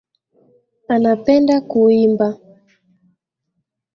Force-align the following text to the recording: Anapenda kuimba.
Anapenda 0.95 1.55
kuimba. 1.69 2.27